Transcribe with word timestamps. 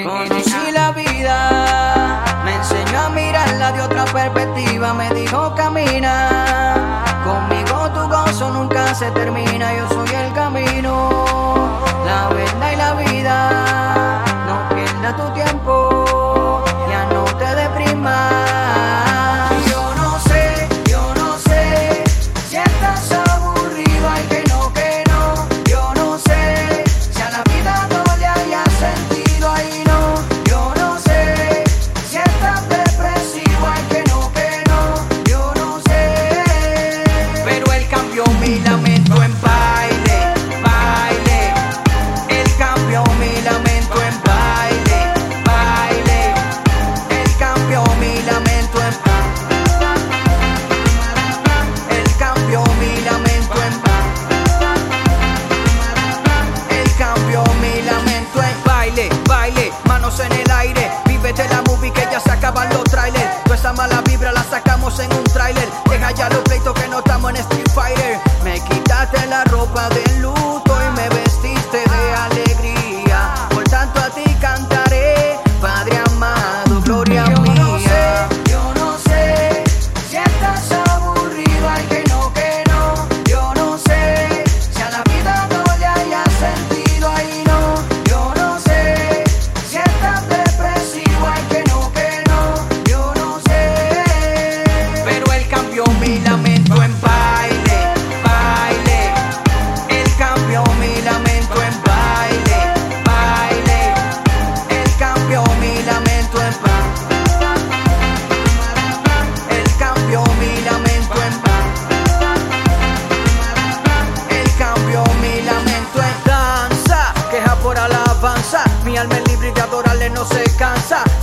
Conocí 0.00 0.72
la 0.72 0.90
vida, 0.92 2.24
me 2.46 2.54
enseñó 2.54 2.98
a 2.98 3.10
mirarla 3.10 3.72
de 3.72 3.82
otra 3.82 4.06
perspectiva, 4.06 4.94
me 4.94 5.10
dijo 5.10 5.54
camina, 5.54 7.04
conmigo 7.22 7.90
tu 7.90 8.08
gozo 8.08 8.50
nunca 8.52 8.94
se 8.94 9.10
termina. 9.10 9.51
tráiler 65.42 65.68
Deja 65.90 66.10
ya 66.12 66.28
los 66.30 66.38
pleitos 66.40 66.74
que 66.74 66.88
no 66.88 66.98
estamos 66.98 67.30
en 67.30 67.36
Street 67.36 67.70
Fighter. 67.74 68.31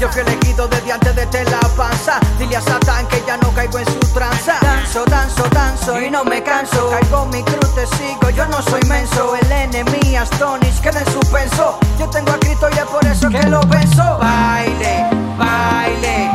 Yo 0.00 0.08
fui 0.12 0.22
elegido 0.22 0.68
desde 0.68 0.92
antes 0.92 1.16
de 1.16 1.26
te 1.26 1.44
la 1.44 1.60
panza. 1.76 2.20
Dile 2.38 2.56
a 2.56 2.60
Satán 2.60 3.06
que 3.08 3.20
ya 3.26 3.36
no 3.36 3.52
caigo 3.52 3.78
en 3.80 3.84
su 3.86 3.98
tranza. 4.14 4.58
Danzo, 4.62 5.04
danzo, 5.06 5.42
danzo 5.50 6.00
y 6.00 6.08
no 6.08 6.24
me 6.24 6.40
canso. 6.40 6.90
Caigo 6.90 7.26
mi 7.26 7.42
cruz, 7.42 7.74
te 7.74 7.84
sigo, 7.96 8.30
yo 8.30 8.46
no 8.46 8.62
soy 8.62 8.80
menso. 8.82 9.34
El 9.34 9.50
enemigo 9.50 10.20
Astonish 10.20 10.80
queda 10.80 11.00
en 11.00 11.12
suspenso. 11.12 11.80
Yo 11.98 12.08
tengo 12.10 12.30
a 12.30 12.38
Cristo 12.38 12.68
y 12.70 12.78
es 12.78 12.84
por 12.84 13.04
eso 13.04 13.28
que 13.28 13.42
lo 13.48 13.60
penso. 13.62 14.18
Baile, 14.20 15.06
baile. 15.36 16.30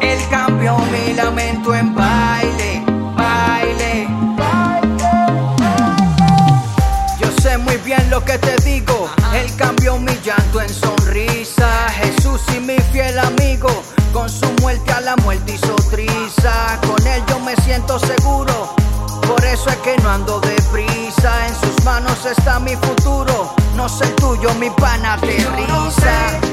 Él 0.00 0.18
cambió 0.30 0.76
mi 0.78 1.14
lamento 1.14 1.74
en 1.74 1.94
baile, 1.96 2.84
baile. 3.16 4.08
Yo 7.18 7.28
sé 7.42 7.58
muy 7.58 7.76
bien 7.78 8.08
lo 8.08 8.24
que 8.24 8.38
te 8.38 8.56
digo. 8.58 9.10
Él 9.34 9.52
cambió 9.56 9.98
mi 9.98 10.12
llanto 10.24 10.60
en 10.60 10.68
sonrisa. 10.68 10.93
Y 12.56 12.60
mi 12.60 12.78
fiel 12.92 13.18
amigo. 13.18 13.68
Con 14.12 14.28
su 14.28 14.46
muerte 14.60 14.92
a 14.92 15.00
la 15.00 15.16
muerte 15.16 15.54
hizo 15.54 15.74
triza. 15.90 16.78
Con 16.86 17.06
él 17.06 17.22
yo 17.28 17.38
me 17.40 17.56
siento 17.56 17.98
seguro. 17.98 18.74
Por 19.26 19.44
eso 19.44 19.70
es 19.70 19.76
que 19.76 19.96
no 19.98 20.10
ando 20.10 20.40
deprisa. 20.40 21.46
En 21.46 21.54
sus 21.54 21.84
manos 21.84 22.24
está 22.26 22.60
mi 22.60 22.76
futuro. 22.76 23.54
No 23.74 23.88
sé 23.88 24.04
el 24.04 24.14
tuyo, 24.16 24.52
mi 24.54 24.70
pana 24.70 25.16
no 25.16 25.26
risa. 25.26 26.43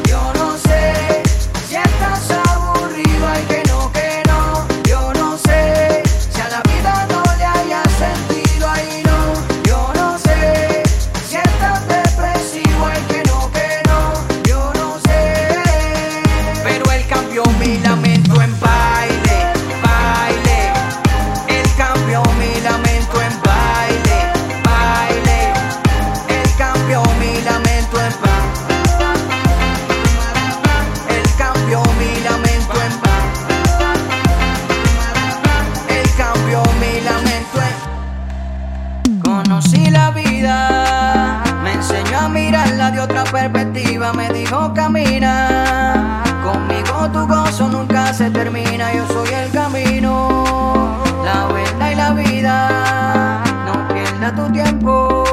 Dijo 44.52 44.74
camina, 44.74 46.24
conmigo 46.44 47.10
tu 47.14 47.26
gozo 47.26 47.70
nunca 47.70 48.14
se 48.14 48.30
termina, 48.30 48.94
yo 48.94 49.08
soy 49.08 49.30
el 49.34 49.50
camino, 49.52 50.98
la 51.24 51.48
verdad 51.54 51.92
y 51.92 51.96
la 51.96 52.12
vida, 52.12 53.44
no 53.66 53.88
pierdas 53.94 54.36
tu 54.36 54.52
tiempo, 54.52 55.24